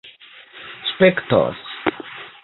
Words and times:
spektos 0.93 1.53